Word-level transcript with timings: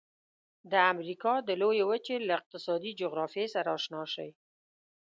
د 0.71 0.73
امریکا 0.93 1.33
د 1.47 1.49
لویې 1.61 1.83
وچې 1.89 2.15
له 2.27 2.33
اقتصادي 2.39 2.91
جغرافیې 3.01 3.45
سره 3.55 3.67
آشنا 3.77 4.01
شئ. 4.13 4.29